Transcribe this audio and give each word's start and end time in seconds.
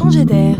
changer 0.00 0.24
d'air. 0.24 0.56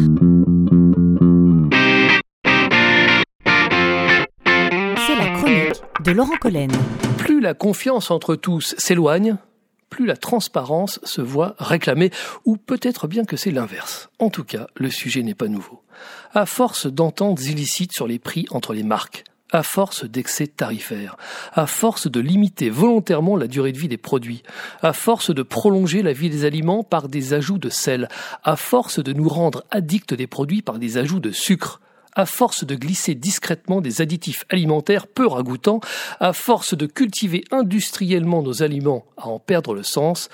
C'est 5.06 5.16
la 5.16 5.30
chronique 5.34 5.82
de 6.04 6.10
Laurent 6.12 6.36
Collen. 6.38 6.70
Plus 7.16 7.40
la 7.40 7.54
confiance 7.54 8.10
entre 8.10 8.36
tous 8.36 8.74
s'éloigne, 8.76 9.36
plus 9.88 10.04
la 10.04 10.16
transparence 10.16 11.00
se 11.04 11.22
voit 11.22 11.54
réclamée, 11.58 12.10
ou 12.44 12.58
peut-être 12.58 13.08
bien 13.08 13.24
que 13.24 13.38
c'est 13.38 13.50
l'inverse. 13.50 14.10
En 14.18 14.28
tout 14.28 14.44
cas, 14.44 14.66
le 14.74 14.90
sujet 14.90 15.22
n'est 15.22 15.34
pas 15.34 15.48
nouveau. 15.48 15.82
À 16.34 16.44
force 16.44 16.86
d'ententes 16.86 17.42
illicites 17.46 17.92
sur 17.92 18.06
les 18.06 18.18
prix 18.18 18.44
entre 18.50 18.74
les 18.74 18.82
marques, 18.82 19.24
à 19.52 19.62
force 19.62 20.04
d'excès 20.04 20.46
tarifaires, 20.46 21.16
à 21.52 21.66
force 21.66 22.10
de 22.10 22.20
limiter 22.20 22.70
volontairement 22.70 23.36
la 23.36 23.46
durée 23.46 23.72
de 23.72 23.78
vie 23.78 23.88
des 23.88 23.96
produits, 23.96 24.42
à 24.82 24.92
force 24.92 25.34
de 25.34 25.42
prolonger 25.42 26.02
la 26.02 26.12
vie 26.12 26.30
des 26.30 26.44
aliments 26.44 26.82
par 26.84 27.08
des 27.08 27.32
ajouts 27.32 27.58
de 27.58 27.70
sel, 27.70 28.08
à 28.44 28.56
force 28.56 29.02
de 29.02 29.12
nous 29.12 29.28
rendre 29.28 29.64
addicts 29.70 30.14
des 30.14 30.26
produits 30.26 30.62
par 30.62 30.78
des 30.78 30.98
ajouts 30.98 31.20
de 31.20 31.32
sucre, 31.32 31.80
à 32.14 32.26
force 32.26 32.64
de 32.64 32.74
glisser 32.74 33.14
discrètement 33.14 33.80
des 33.80 34.00
additifs 34.00 34.44
alimentaires 34.50 35.06
peu 35.06 35.26
ragoûtants, 35.26 35.80
à 36.18 36.32
force 36.32 36.76
de 36.76 36.86
cultiver 36.86 37.44
industriellement 37.50 38.42
nos 38.42 38.62
aliments 38.62 39.04
à 39.16 39.28
en 39.28 39.38
perdre 39.38 39.74
le 39.74 39.82
sens, 39.82 40.28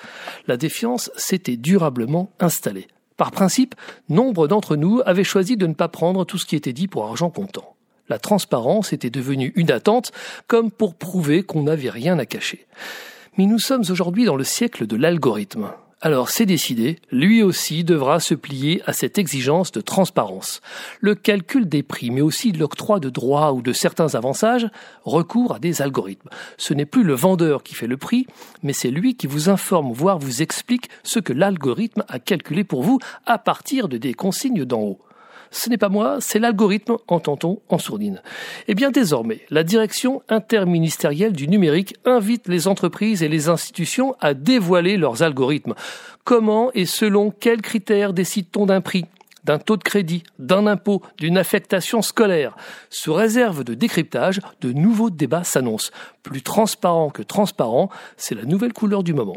la 0.47 0.57
défiance 0.57 1.11
s'était 1.17 1.57
durablement 1.57 2.33
installée. 2.41 2.89
Par 3.17 3.31
principe, 3.31 3.75
nombre 4.09 4.47
d'entre 4.47 4.77
nous 4.77 5.01
avaient 5.07 5.25
choisi 5.25 5.57
de 5.57 5.67
ne 5.67 5.75
pas 5.75 5.89
prendre 5.89 6.25
tout 6.25 6.39
ce 6.39 6.47
qui 6.47 6.57
était 6.57 6.75
dit 6.75 6.89
pour 6.89 7.07
argent 7.07 7.31
comptant. 7.31 7.77
La 8.09 8.19
transparence 8.19 8.93
était 8.93 9.11
devenue 9.11 9.53
une 9.57 9.71
attente, 9.71 10.13
comme 10.47 10.71
pour 10.71 10.95
prouver 10.95 11.43
qu'on 11.43 11.63
n'avait 11.63 11.91
rien 11.91 12.19
à 12.19 12.27
cacher. 12.27 12.67
Mais 13.37 13.47
nous 13.47 13.59
sommes 13.59 13.85
aujourd'hui 13.91 14.25
dans 14.25 14.37
le 14.37 14.45
siècle 14.45 14.87
de 14.87 14.97
l'algorithme. 14.97 15.71
Alors 16.03 16.29
c'est 16.29 16.47
décidé, 16.47 16.99
lui 17.11 17.43
aussi 17.43 17.83
devra 17.83 18.21
se 18.21 18.35
plier 18.35 18.83
à 18.85 18.93
cette 18.93 19.17
exigence 19.17 19.73
de 19.73 19.81
transparence. 19.81 20.61
Le 21.01 21.15
calcul 21.15 21.69
des 21.69 21.83
prix, 21.83 22.11
mais 22.11 22.21
aussi 22.21 22.53
l'octroi 22.53 23.01
de 23.01 23.09
droits 23.09 23.55
ou 23.55 23.63
de 23.63 23.73
certains 23.73 24.15
avantages, 24.15 24.69
recourt 25.05 25.55
à 25.55 25.59
des 25.59 25.81
algorithmes. 25.81 26.29
Ce 26.59 26.75
n'est 26.75 26.85
plus 26.85 27.03
le 27.03 27.15
vendeur 27.15 27.63
qui 27.63 27.75
fait 27.75 27.87
le 27.87 27.97
prix, 27.97 28.27
mais 28.63 28.75
c'est 28.75 28.91
lui 28.91 29.17
qui 29.17 29.27
vous 29.27 29.49
informe, 29.49 29.93
voire 29.93 30.19
vous 30.19 30.43
explique 30.43 30.91
ce 31.03 31.19
que 31.19 31.33
l'algorithme 31.33 32.05
a 32.09 32.19
calculé 32.19 32.63
pour 32.63 32.83
vous 32.83 32.99
à 33.25 33.39
partir 33.39 33.89
de 33.89 33.97
des 33.97 34.13
consignes 34.13 34.67
d'en 34.67 34.83
haut. 34.83 35.01
Ce 35.51 35.71
n'est 35.71 35.79
pas 35.79 35.89
moi, 35.89 36.19
c'est 36.21 36.39
l'algorithme, 36.39 36.97
entend-on 37.09 37.61
en 37.69 37.79
sourdine. 37.79 38.23
Eh 38.69 38.75
bien 38.75 38.91
désormais, 38.91 39.41
la 39.51 39.65
direction 39.65 40.23
interministérielle 40.29 41.33
du 41.33 41.49
numérique 41.49 41.97
invite 42.05 42.49
les 42.49 42.69
entreprises 42.69 43.23
et 43.23 43.29
les 43.29 43.49
institutions 43.49 44.17
à 44.21 44.35
dévoiler 44.35 44.97
leurs 44.97 45.23
algorithmes. 45.23 45.75
Comment 46.25 46.71
et 46.75 46.87
selon 46.87 47.31
quels 47.31 47.63
critères 47.63 48.13
décide-t-on 48.13 48.67
d'un 48.67 48.81
prix 48.81 49.05
d'un 49.45 49.59
taux 49.59 49.77
de 49.77 49.85
crédit, 49.85 50.25
d'un 50.41 50.67
impôt, 50.67 51.03
d'une 51.19 51.39
affectation 51.39 52.03
scolaire? 52.03 52.57
Sous 52.91 53.15
réserve 53.15 53.63
de 53.63 53.75
décryptage, 53.75 54.41
de 54.61 54.73
nouveaux 54.73 55.09
débats 55.09 55.45
s'annoncent. 55.45 55.93
Plus 56.25 56.43
transparent 56.43 57.11
que 57.11 57.23
transparent, 57.23 57.89
c'est 58.17 58.35
la 58.35 58.45
nouvelle 58.45 58.73
couleur 58.73 59.05
du 59.05 59.15
moment. 59.15 59.37